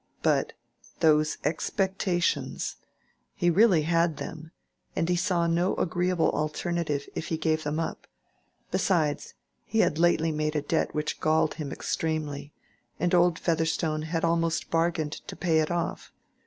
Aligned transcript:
But—those 0.23 1.37
expectations! 1.43 2.77
He 3.35 3.51
really 3.51 3.83
had 3.83 4.17
them, 4.17 4.49
and 4.95 5.07
he 5.07 5.15
saw 5.15 5.45
no 5.45 5.75
agreeable 5.75 6.31
alternative 6.31 7.05
if 7.13 7.27
he 7.27 7.37
gave 7.37 7.61
them 7.63 7.79
up; 7.79 8.07
besides, 8.71 9.35
he 9.63 9.81
had 9.81 9.99
lately 9.99 10.31
made 10.31 10.55
a 10.55 10.61
debt 10.63 10.95
which 10.95 11.19
galled 11.19 11.53
him 11.53 11.71
extremely, 11.71 12.51
and 12.99 13.13
old 13.13 13.37
Featherstone 13.37 14.01
had 14.01 14.25
almost 14.25 14.71
bargained 14.71 15.13
to 15.27 15.35
pay 15.35 15.59
it 15.59 15.69
off. 15.69 16.11